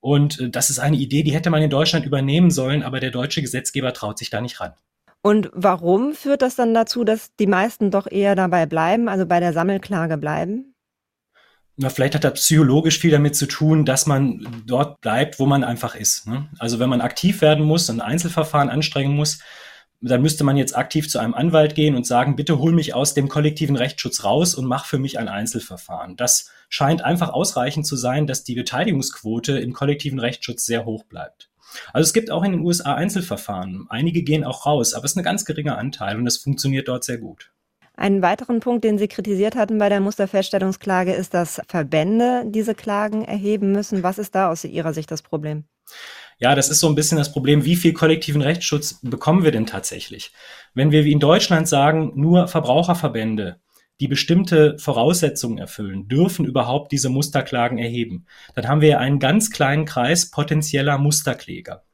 [0.00, 3.10] Und äh, das ist eine Idee, die hätte man in Deutschland übernehmen sollen, aber der
[3.10, 4.74] deutsche Gesetzgeber traut sich da nicht ran.
[5.22, 9.38] Und warum führt das dann dazu, dass die meisten doch eher dabei bleiben, also bei
[9.38, 10.71] der Sammelklage bleiben?
[11.82, 15.64] Na, vielleicht hat das psychologisch viel damit zu tun, dass man dort bleibt, wo man
[15.64, 16.26] einfach ist.
[16.26, 16.48] Ne?
[16.58, 19.40] Also wenn man aktiv werden muss, ein Einzelverfahren anstrengen muss,
[20.00, 23.14] dann müsste man jetzt aktiv zu einem Anwalt gehen und sagen, bitte hol mich aus
[23.14, 26.16] dem kollektiven Rechtsschutz raus und mach für mich ein Einzelverfahren.
[26.16, 31.50] Das scheint einfach ausreichend zu sein, dass die Beteiligungsquote im kollektiven Rechtsschutz sehr hoch bleibt.
[31.92, 33.86] Also es gibt auch in den USA Einzelverfahren.
[33.88, 37.04] Einige gehen auch raus, aber es ist ein ganz geringer Anteil und das funktioniert dort
[37.04, 37.52] sehr gut.
[38.02, 43.24] Einen weiteren Punkt, den Sie kritisiert hatten bei der Musterfeststellungsklage, ist, dass Verbände diese Klagen
[43.24, 44.02] erheben müssen.
[44.02, 45.66] Was ist da aus Ihrer Sicht das Problem?
[46.40, 49.66] Ja, das ist so ein bisschen das Problem, wie viel kollektiven Rechtsschutz bekommen wir denn
[49.66, 50.32] tatsächlich?
[50.74, 53.60] Wenn wir wie in Deutschland sagen, nur Verbraucherverbände,
[54.00, 59.84] die bestimmte Voraussetzungen erfüllen, dürfen überhaupt diese Musterklagen erheben, dann haben wir einen ganz kleinen
[59.84, 61.84] Kreis potenzieller Musterkläger.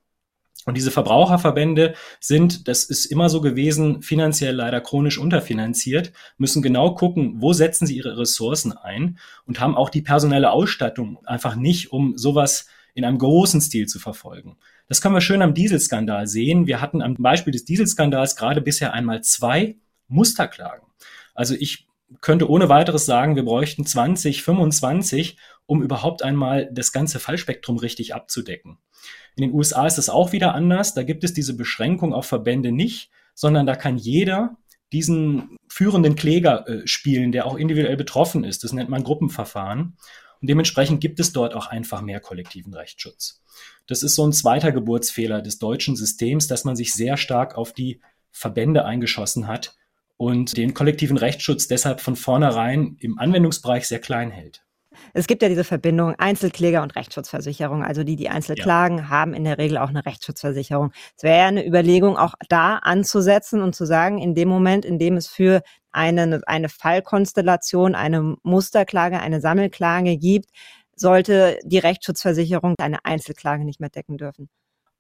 [0.69, 6.95] Und diese Verbraucherverbände sind, das ist immer so gewesen, finanziell leider chronisch unterfinanziert, müssen genau
[6.95, 11.91] gucken, wo setzen sie ihre Ressourcen ein und haben auch die personelle Ausstattung einfach nicht,
[11.91, 14.59] um sowas in einem großen Stil zu verfolgen.
[14.89, 16.67] Das können wir schön am Dieselskandal sehen.
[16.67, 19.79] Wir hatten am Beispiel des Dieselskandals gerade bisher einmal zwei
[20.09, 20.87] Musterklagen.
[21.35, 21.89] Also ich
[22.21, 28.15] könnte ohne weiteres sagen, wir bräuchten 20, 25, um überhaupt einmal das ganze Fallspektrum richtig
[28.15, 28.77] abzudecken.
[29.39, 30.95] In den USA ist es auch wieder anders.
[30.95, 34.57] Da gibt es diese Beschränkung auf Verbände nicht, sondern da kann jeder
[34.93, 38.65] diesen führenden Kläger äh, spielen, der auch individuell betroffen ist.
[38.65, 39.97] Das nennt man Gruppenverfahren.
[40.41, 43.41] Und dementsprechend gibt es dort auch einfach mehr kollektiven Rechtsschutz.
[43.87, 47.73] Das ist so ein zweiter Geburtsfehler des deutschen Systems, dass man sich sehr stark auf
[47.73, 48.01] die
[48.33, 49.77] Verbände eingeschossen hat
[50.17, 54.65] und den kollektiven Rechtsschutz deshalb von vornherein im Anwendungsbereich sehr klein hält.
[55.15, 57.83] Es gibt ja diese Verbindung Einzelkläger und Rechtsschutzversicherung.
[57.83, 60.93] Also die, die einzeln klagen, haben in der Regel auch eine Rechtsschutzversicherung.
[61.17, 64.99] Es wäre ja eine Überlegung, auch da anzusetzen und zu sagen, in dem Moment, in
[64.99, 70.51] dem es für eine, eine Fallkonstellation, eine Musterklage, eine Sammelklage gibt,
[70.95, 74.49] sollte die Rechtsschutzversicherung eine Einzelklage nicht mehr decken dürfen.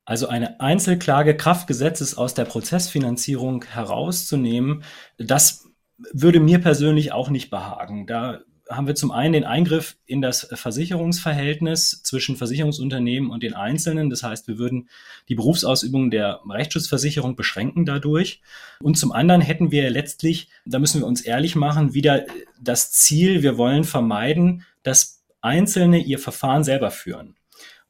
[0.04, 4.82] Also eine Einzelklage Kraftgesetzes aus der Prozessfinanzierung herauszunehmen,
[5.18, 5.68] das
[6.12, 8.06] würde mir persönlich auch nicht behagen.
[8.06, 14.11] Da haben wir zum einen den Eingriff in das Versicherungsverhältnis zwischen Versicherungsunternehmen und den Einzelnen.
[14.11, 14.88] Das heißt, wir würden
[15.28, 18.40] die Berufsausübung der Rechtsschutzversicherung beschränken dadurch.
[18.81, 22.26] Und zum anderen hätten wir letztlich, da müssen wir uns ehrlich machen, wieder
[22.61, 27.37] das Ziel, wir wollen vermeiden, dass Einzelne ihr Verfahren selber führen.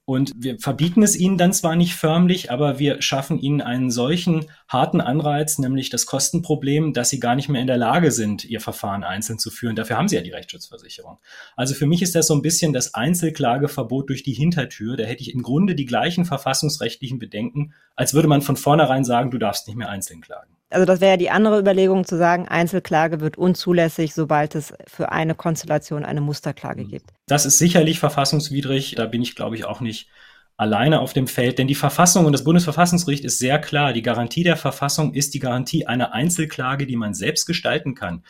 [0.04, 4.46] Und wir verbieten es ihnen dann zwar nicht förmlich, aber wir schaffen ihnen einen solchen
[4.68, 8.60] harten Anreiz, nämlich das Kostenproblem, dass sie gar nicht mehr in der Lage sind, ihr
[8.60, 9.76] Verfahren einzeln zu führen.
[9.76, 11.18] Dafür haben sie ja die Rechtsschutzversicherung.
[11.56, 14.96] Also für mich ist das so ein bisschen das Einzelklageverbot durch die Hintertür.
[14.96, 19.30] Da hätte ich im Grunde die gleichen verfassungsrechtlichen Bedenken, als würde man von vornherein sagen,
[19.30, 20.58] du darfst nicht mehr einzeln klagen.
[20.70, 25.10] Also das wäre ja die andere Überlegung zu sagen, Einzelklage wird unzulässig, sobald es für
[25.12, 26.88] eine Konstellation eine Musterklage mhm.
[26.88, 27.10] gibt.
[27.26, 28.94] Das ist sicherlich verfassungswidrig.
[28.96, 30.08] Da bin ich, glaube ich, auch nicht
[30.58, 31.58] alleine auf dem Feld.
[31.58, 33.94] Denn die Verfassung und das Bundesverfassungsgericht ist sehr klar.
[33.94, 38.22] Die Garantie der Verfassung ist die Garantie einer Einzelklage, die man selbst gestalten kann.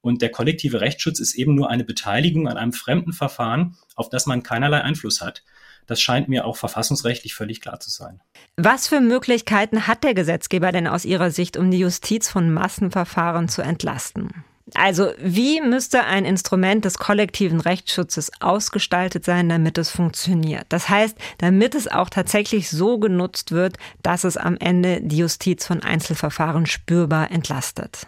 [0.00, 4.26] Und der kollektive Rechtsschutz ist eben nur eine Beteiligung an einem fremden Verfahren, auf das
[4.26, 5.44] man keinerlei Einfluss hat.
[5.86, 8.20] Das scheint mir auch verfassungsrechtlich völlig klar zu sein.
[8.56, 13.48] Was für Möglichkeiten hat der Gesetzgeber denn aus Ihrer Sicht, um die Justiz von Massenverfahren
[13.48, 14.44] zu entlasten?
[14.72, 20.64] Also wie müsste ein Instrument des kollektiven Rechtsschutzes ausgestaltet sein, damit es funktioniert?
[20.70, 25.66] Das heißt, damit es auch tatsächlich so genutzt wird, dass es am Ende die Justiz
[25.66, 28.06] von Einzelverfahren spürbar entlastet.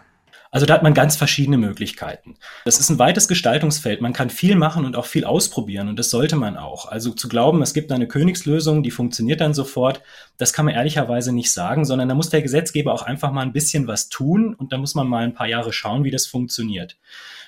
[0.56, 2.36] Also da hat man ganz verschiedene Möglichkeiten.
[2.64, 4.00] Das ist ein weites Gestaltungsfeld.
[4.00, 6.86] Man kann viel machen und auch viel ausprobieren und das sollte man auch.
[6.86, 10.00] Also zu glauben, es gibt eine Königslösung, die funktioniert dann sofort,
[10.38, 13.52] das kann man ehrlicherweise nicht sagen, sondern da muss der Gesetzgeber auch einfach mal ein
[13.52, 16.96] bisschen was tun und da muss man mal ein paar Jahre schauen, wie das funktioniert.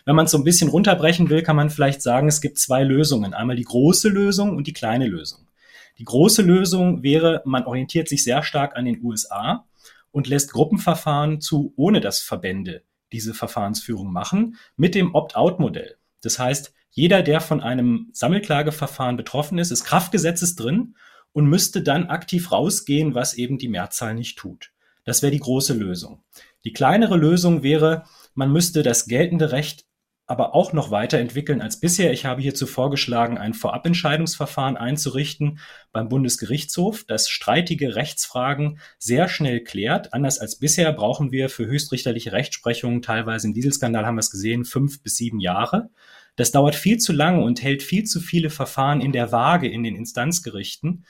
[0.05, 2.85] Wenn man es so ein bisschen runterbrechen will, kann man vielleicht sagen, es gibt zwei
[2.85, 3.33] Lösungen.
[3.33, 5.49] Einmal die große Lösung und die kleine Lösung.
[5.97, 9.65] Die große Lösung wäre, man orientiert sich sehr stark an den USA
[10.11, 15.97] und lässt Gruppenverfahren zu, ohne dass Verbände diese Verfahrensführung machen, mit dem Opt-out-Modell.
[16.23, 20.97] Das heißt, jeder, der von einem Sammelklageverfahren betroffen ist, ist Kraftgesetzes drin
[21.33, 24.73] und müsste dann aktiv rausgehen, was eben die Mehrzahl nicht tut.
[25.05, 26.23] Das wäre die große Lösung.
[26.65, 29.87] Die kleinere Lösung wäre, man müsste das geltende Recht
[30.29, 32.13] aber auch noch weiterentwickeln als bisher.
[32.13, 35.59] Ich habe hierzu vorgeschlagen, ein Vorabentscheidungsverfahren einzurichten
[35.91, 40.13] beim Bundesgerichtshof, das streitige Rechtsfragen sehr schnell klärt.
[40.13, 44.67] Anders als bisher brauchen wir für höchstrichterliche Rechtsprechungen, teilweise im Dieselskandal haben wir es gesehen,
[44.67, 45.89] fünf bis sieben Jahre.
[46.37, 49.83] Das dauert viel zu lang und hält viel zu viele Verfahren in der Waage in
[49.83, 51.07] den Instanzgerichten.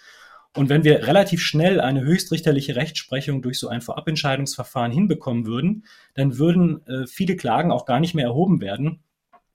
[0.56, 6.38] Und wenn wir relativ schnell eine höchstrichterliche Rechtsprechung durch so ein Vorabentscheidungsverfahren hinbekommen würden, dann
[6.38, 9.02] würden äh, viele Klagen auch gar nicht mehr erhoben werden,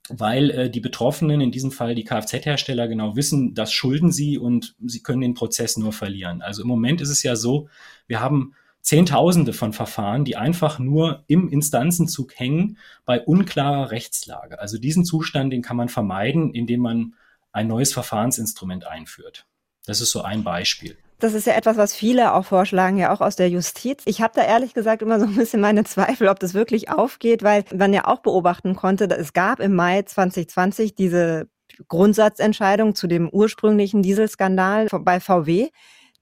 [0.08, 4.74] weil äh, die Betroffenen, in diesem Fall die Kfz-Hersteller, genau wissen, das schulden sie und
[4.84, 6.42] sie können den Prozess nur verlieren.
[6.42, 7.68] Also im Moment ist es ja so,
[8.06, 14.60] wir haben Zehntausende von Verfahren, die einfach nur im Instanzenzug hängen bei unklarer Rechtslage.
[14.60, 17.14] Also diesen Zustand, den kann man vermeiden, indem man
[17.50, 19.46] ein neues Verfahrensinstrument einführt.
[19.86, 20.98] Das ist so ein Beispiel.
[21.24, 24.02] Das ist ja etwas, was viele auch vorschlagen, ja auch aus der Justiz.
[24.04, 27.42] Ich habe da ehrlich gesagt immer so ein bisschen meine Zweifel, ob das wirklich aufgeht,
[27.42, 31.48] weil man ja auch beobachten konnte, es gab im Mai 2020 diese
[31.88, 35.70] Grundsatzentscheidung zu dem ursprünglichen Dieselskandal bei VW.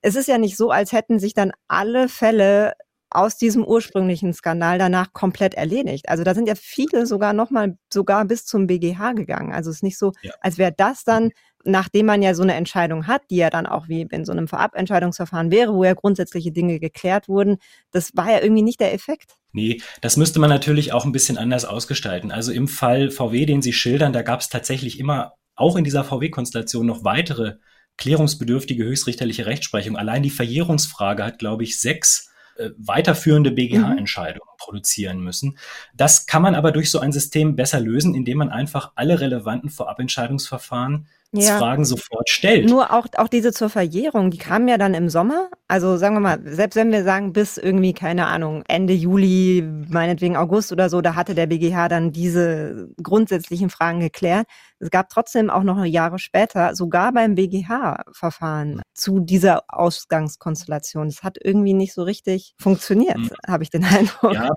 [0.03, 2.75] Es ist ja nicht so, als hätten sich dann alle Fälle
[3.11, 6.09] aus diesem ursprünglichen Skandal danach komplett erledigt.
[6.09, 9.53] Also da sind ja viele sogar nochmal sogar bis zum BGH gegangen.
[9.53, 10.33] Also es ist nicht so, ja.
[10.41, 11.31] als wäre das dann
[11.65, 14.49] nachdem man ja so eine Entscheidung hat, die ja dann auch wie in so einem
[14.49, 17.59] Vorabentscheidungsverfahren wäre, wo ja grundsätzliche Dinge geklärt wurden,
[17.91, 19.37] das war ja irgendwie nicht der Effekt.
[19.53, 22.33] Nee, das müsste man natürlich auch ein bisschen anders ausgestalten.
[22.33, 26.05] Also im Fall VW, den Sie schildern, da gab es tatsächlich immer auch in dieser
[26.05, 27.57] VW-Konstellation noch weitere
[27.99, 29.97] klärungsbedürftige höchstrichterliche Rechtsprechung.
[29.97, 34.59] Allein die Verjährungsfrage hat, glaube ich, sechs äh, weiterführende BGH-Entscheidungen mhm.
[34.59, 35.59] produzieren müssen.
[35.95, 39.71] Das kann man aber durch so ein System besser lösen, indem man einfach alle relevanten
[39.71, 41.59] Vorabentscheidungsverfahren ja.
[41.59, 42.69] Fragen sofort stellt.
[42.69, 45.49] Nur auch, auch diese zur Verjährung, die kamen ja dann im Sommer.
[45.67, 50.37] Also sagen wir mal, selbst wenn wir sagen, bis irgendwie, keine Ahnung, Ende Juli, meinetwegen
[50.37, 54.47] August oder so, da hatte der BGH dann diese grundsätzlichen Fragen geklärt.
[54.79, 61.07] Es gab trotzdem auch noch Jahre später, sogar beim BGH-Verfahren, zu dieser Ausgangskonstellation.
[61.07, 63.31] Es hat irgendwie nicht so richtig funktioniert, mhm.
[63.47, 64.35] habe ich den Eindruck.
[64.35, 64.51] Ja,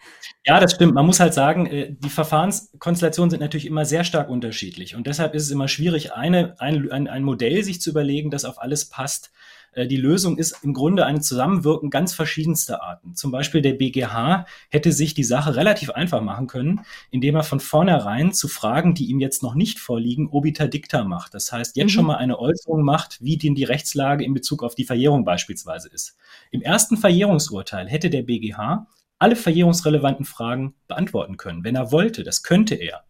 [0.45, 0.95] ja, das stimmt.
[0.95, 4.95] Man muss halt sagen, äh, die Verfahrenskonstellationen sind natürlich immer sehr stark unterschiedlich.
[4.95, 8.45] Und deshalb ist es immer schwierig, eine, ein, ein, ein Modell sich zu überlegen, das
[8.45, 9.32] auf alles passt.
[9.75, 13.13] Äh, die Lösung ist im Grunde ein Zusammenwirken ganz verschiedenster Arten.
[13.13, 17.60] Zum Beispiel der BGH hätte sich die Sache relativ einfach machen können, indem er von
[17.60, 21.34] vornherein zu Fragen, die ihm jetzt noch nicht vorliegen, obiter dicta macht.
[21.34, 21.89] Das heißt, jetzt mhm.
[21.89, 25.89] schon mal eine Äußerung macht, wie denn die Rechtslage in Bezug auf die Verjährung beispielsweise
[25.89, 26.17] ist.
[26.51, 28.88] Im ersten Verjährungsurteil hätte der BGH
[29.25, 32.21] alle verjährungsrelevanten Fragen beantworten können, wenn er wollte.
[32.21, 33.05] Das könnte er.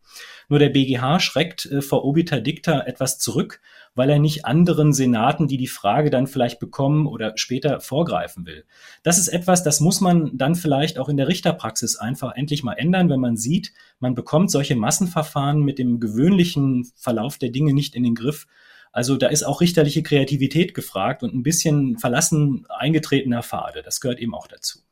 [0.48, 3.60] Nur der BGH schreckt äh, vor obiter dicta etwas zurück,
[3.96, 8.64] weil er nicht anderen Senaten, die die Frage dann vielleicht bekommen oder später vorgreifen will.
[9.04, 12.76] Das ist etwas, das muss man dann vielleicht auch in der Richterpraxis einfach endlich mal
[12.76, 17.94] ändern, wenn man sieht, man bekommt solche Massenverfahren mit dem gewöhnlichen Verlauf der Dinge nicht
[17.94, 18.48] in den Griff.
[18.94, 23.84] Also da ist auch richterliche Kreativität gefragt und ein bisschen verlassen eingetretener Pfade.
[23.84, 24.85] Das gehört eben auch dazu.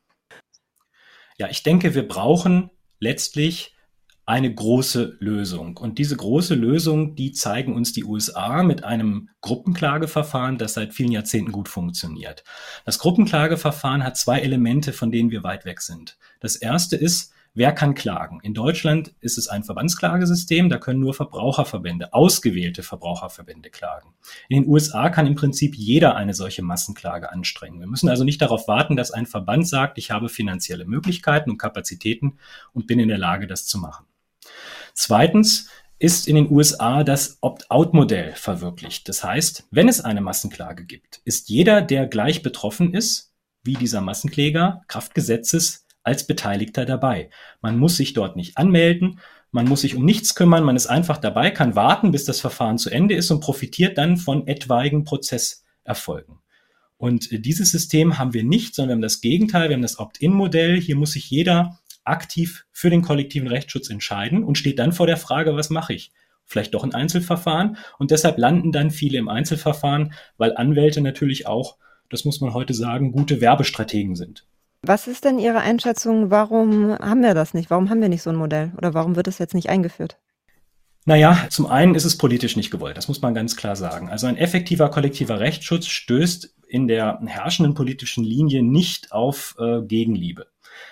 [1.36, 2.70] Ja, ich denke, wir brauchen
[3.00, 3.74] letztlich
[4.26, 5.76] eine große Lösung.
[5.76, 11.12] Und diese große Lösung, die zeigen uns die USA mit einem Gruppenklageverfahren, das seit vielen
[11.12, 12.42] Jahrzehnten gut funktioniert.
[12.86, 16.16] Das Gruppenklageverfahren hat zwei Elemente, von denen wir weit weg sind.
[16.40, 18.40] Das erste ist, Wer kann klagen?
[18.42, 24.12] In Deutschland ist es ein Verbandsklagesystem, da können nur Verbraucherverbände, ausgewählte Verbraucherverbände klagen.
[24.48, 27.78] In den USA kann im Prinzip jeder eine solche Massenklage anstrengen.
[27.78, 31.58] Wir müssen also nicht darauf warten, dass ein Verband sagt, ich habe finanzielle Möglichkeiten und
[31.58, 32.38] Kapazitäten
[32.72, 34.06] und bin in der Lage, das zu machen.
[34.92, 35.68] Zweitens
[36.00, 39.08] ist in den USA das Opt-out-Modell verwirklicht.
[39.08, 44.00] Das heißt, wenn es eine Massenklage gibt, ist jeder, der gleich betroffen ist, wie dieser
[44.00, 47.30] Massenkläger, Kraftgesetzes als Beteiligter dabei.
[47.60, 51.18] Man muss sich dort nicht anmelden, man muss sich um nichts kümmern, man ist einfach
[51.18, 56.40] dabei, kann warten, bis das Verfahren zu Ende ist und profitiert dann von etwaigen Prozesserfolgen.
[56.96, 59.98] Und äh, dieses System haben wir nicht, sondern wir haben das Gegenteil, wir haben das
[59.98, 60.80] Opt-in-Modell.
[60.80, 65.16] Hier muss sich jeder aktiv für den kollektiven Rechtsschutz entscheiden und steht dann vor der
[65.16, 66.12] Frage, was mache ich?
[66.44, 67.76] Vielleicht doch ein Einzelverfahren.
[67.98, 71.76] Und deshalb landen dann viele im Einzelverfahren, weil Anwälte natürlich auch,
[72.10, 74.46] das muss man heute sagen, gute Werbestrategen sind.
[74.86, 76.30] Was ist denn Ihre Einschätzung?
[76.30, 77.70] Warum haben wir das nicht?
[77.70, 78.72] Warum haben wir nicht so ein Modell?
[78.76, 80.18] Oder warum wird es jetzt nicht eingeführt?
[81.06, 84.08] Naja, zum einen ist es politisch nicht gewollt, das muss man ganz klar sagen.
[84.08, 90.46] Also ein effektiver kollektiver Rechtsschutz stößt in der herrschenden politischen Linie nicht auf äh, Gegenliebe.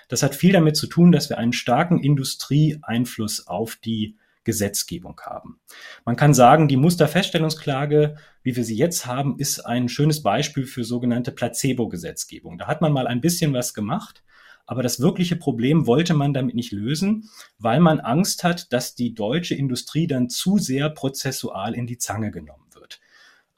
[0.08, 5.60] Das hat viel damit zu tun, dass wir einen starken Industrieeinfluss auf die Gesetzgebung haben.
[6.04, 10.84] Man kann sagen, die Musterfeststellungsklage, wie wir sie jetzt haben, ist ein schönes Beispiel für
[10.84, 12.58] sogenannte Placebo-Gesetzgebung.
[12.58, 14.22] Da hat man mal ein bisschen was gemacht,
[14.66, 17.28] aber das wirkliche Problem wollte man damit nicht lösen,
[17.58, 22.30] weil man Angst hat, dass die deutsche Industrie dann zu sehr prozessual in die Zange
[22.30, 23.00] genommen wird.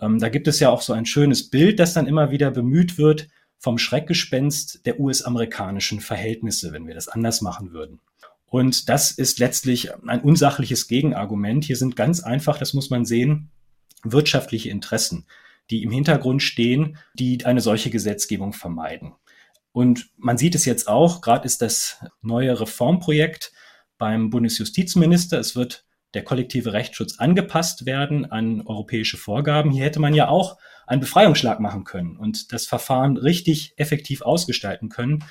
[0.01, 2.99] Ähm, da gibt es ja auch so ein schönes Bild, das dann immer wieder bemüht
[2.99, 8.01] wird vom Schreckgespenst der US-amerikanischen Verhältnisse, wenn wir das anders machen würden.
[8.55, 11.65] Und das ist letztlich ein unsachliches Gegenargument.
[11.65, 13.51] Hier sind ganz einfach, das muss man sehen,
[14.05, 15.27] wirtschaftliche Interessen,
[15.71, 19.17] die im Hintergrund stehen, die eine solche Gesetzgebung vermeiden.
[19.73, 23.51] Und man sieht es jetzt auch, gerade ist das neue Reformprojekt
[23.99, 25.41] beim Bundesjustizminister.
[25.41, 29.73] Es wird der kollektive Rechtsschutz angepasst werden an europäische Vorgaben.
[29.73, 34.91] Hier hätte man ja auch einen Befreiungsschlag machen können und das Verfahren richtig effektiv ausgestalten
[34.91, 35.25] können.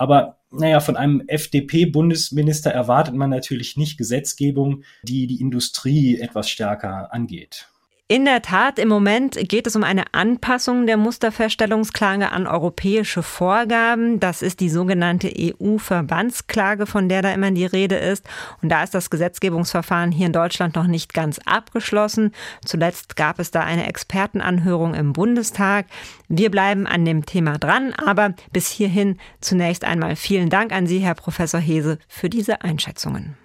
[0.00, 7.12] Aber naja, von einem FDP-Bundesminister erwartet man natürlich nicht Gesetzgebung, die die Industrie etwas stärker
[7.12, 7.68] angeht.
[8.10, 14.18] In der Tat, im Moment geht es um eine Anpassung der Musterfeststellungsklage an europäische Vorgaben.
[14.18, 18.26] Das ist die sogenannte EU-Verbandsklage, von der da immer die Rede ist.
[18.62, 22.32] Und da ist das Gesetzgebungsverfahren hier in Deutschland noch nicht ganz abgeschlossen.
[22.64, 25.86] Zuletzt gab es da eine Expertenanhörung im Bundestag.
[26.26, 30.98] Wir bleiben an dem Thema dran, aber bis hierhin zunächst einmal vielen Dank an Sie,
[30.98, 33.36] Herr Professor Hese, für diese Einschätzungen.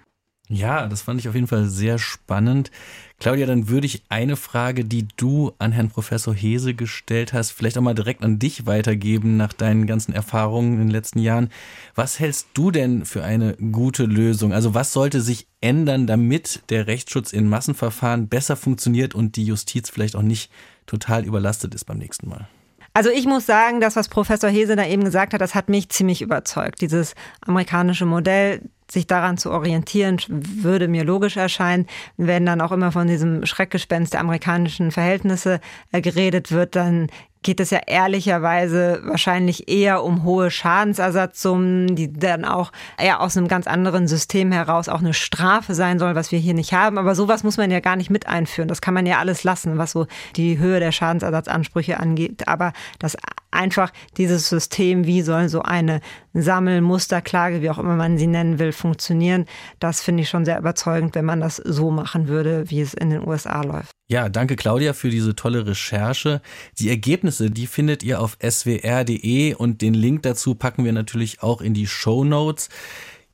[0.48, 2.70] Ja, das fand ich auf jeden Fall sehr spannend.
[3.18, 7.76] Claudia, dann würde ich eine Frage, die du an Herrn Professor Hese gestellt hast, vielleicht
[7.78, 11.50] auch mal direkt an dich weitergeben nach deinen ganzen Erfahrungen in den letzten Jahren.
[11.96, 14.52] Was hältst du denn für eine gute Lösung?
[14.52, 19.90] Also was sollte sich ändern, damit der Rechtsschutz in Massenverfahren besser funktioniert und die Justiz
[19.90, 20.52] vielleicht auch nicht
[20.86, 22.46] total überlastet ist beim nächsten Mal?
[22.92, 25.88] Also ich muss sagen, das, was Professor Hese da eben gesagt hat, das hat mich
[25.88, 26.80] ziemlich überzeugt.
[26.80, 31.86] Dieses amerikanische Modell, sich daran zu orientieren, würde mir logisch erscheinen.
[32.16, 35.60] Wenn dann auch immer von diesem Schreckgespenst der amerikanischen Verhältnisse
[35.92, 37.08] äh, geredet wird, dann
[37.46, 43.46] geht es ja ehrlicherweise wahrscheinlich eher um hohe Schadensersatzsummen, die dann auch eher aus einem
[43.46, 46.98] ganz anderen System heraus auch eine Strafe sein soll, was wir hier nicht haben.
[46.98, 48.66] Aber sowas muss man ja gar nicht mit einführen.
[48.66, 52.48] Das kann man ja alles lassen, was so die Höhe der Schadensersatzansprüche angeht.
[52.48, 53.16] Aber das
[53.52, 56.00] einfach dieses System, wie soll so eine
[56.34, 59.46] Sammelmusterklage, wie auch immer man sie nennen will, funktionieren,
[59.78, 63.10] das finde ich schon sehr überzeugend, wenn man das so machen würde, wie es in
[63.10, 63.95] den USA läuft.
[64.08, 66.40] Ja, danke Claudia für diese tolle Recherche.
[66.78, 71.60] Die Ergebnisse, die findet ihr auf swr.de und den Link dazu packen wir natürlich auch
[71.60, 72.68] in die Show Notes.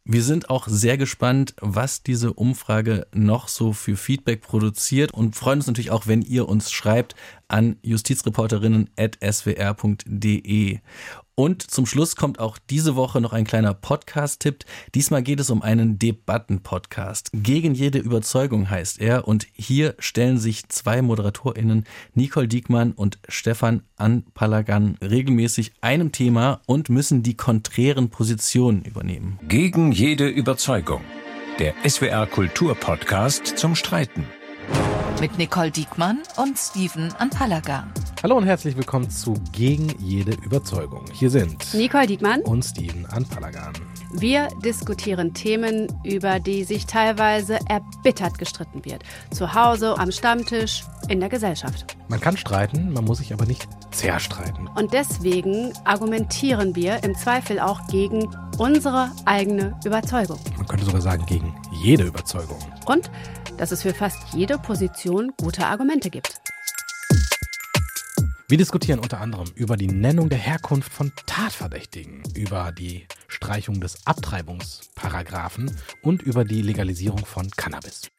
[0.04, 5.58] Wir sind auch sehr gespannt, was diese Umfrage noch so für Feedback produziert und freuen
[5.58, 7.14] uns natürlich auch, wenn ihr uns schreibt
[7.48, 10.78] an justizreporterinnen.swr.de.
[11.34, 14.64] Und zum Schluss kommt auch diese Woche noch ein kleiner Podcast-Tipp.
[14.94, 17.30] Diesmal geht es um einen Debatten-Podcast.
[17.32, 19.26] Gegen jede Überzeugung heißt er.
[19.26, 26.90] Und hier stellen sich zwei ModeratorInnen, Nicole Diekmann und Stefan Anpalagan, regelmäßig einem Thema und
[26.90, 29.38] müssen die konträren Positionen übernehmen.
[29.48, 31.00] Gegen jede Überzeugung.
[31.58, 34.26] Der SWR Kultur-Podcast zum Streiten
[35.20, 37.92] mit Nicole Diekmann und Steven Anpalagan.
[38.24, 41.04] Hallo und herzlich willkommen zu Gegen jede Überzeugung.
[41.12, 43.72] Hier sind Nicole Diekmann und Steven Anpalagan.
[44.12, 49.04] Wir diskutieren Themen, über die sich teilweise erbittert gestritten wird.
[49.30, 51.96] Zu Hause, am Stammtisch, in der Gesellschaft.
[52.08, 54.68] Man kann streiten, man muss sich aber nicht zerstreiten.
[54.74, 60.38] Und deswegen argumentieren wir im Zweifel auch gegen unsere eigene Überzeugung.
[60.56, 62.58] Man könnte sogar sagen, gegen jede Überzeugung.
[62.86, 63.10] Und
[63.62, 66.40] dass es für fast jede Position gute Argumente gibt.
[68.48, 74.04] Wir diskutieren unter anderem über die Nennung der Herkunft von Tatverdächtigen, über die Streichung des
[74.04, 78.10] Abtreibungsparagraphen und über die Legalisierung von Cannabis.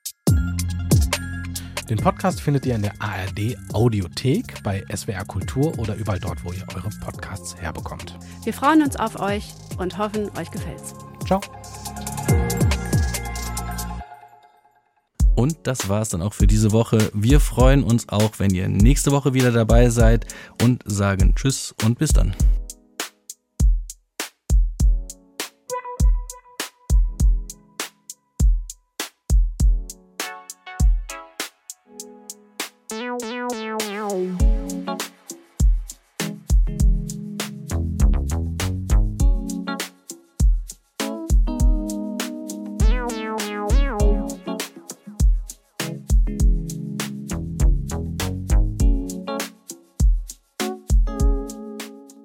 [1.90, 6.54] Den Podcast findet ihr in der ARD Audiothek, bei SWR Kultur oder überall dort, wo
[6.54, 8.18] ihr eure Podcasts herbekommt.
[8.46, 10.96] Wir freuen uns auf euch und hoffen, euch gefällt's.
[11.28, 11.42] Ciao.
[15.36, 17.10] Und das war's dann auch für diese Woche.
[17.14, 20.28] Wir freuen uns auch, wenn ihr nächste Woche wieder dabei seid
[20.62, 22.36] und sagen Tschüss und bis dann.